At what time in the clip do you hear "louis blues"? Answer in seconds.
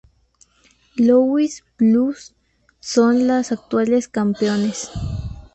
0.95-2.33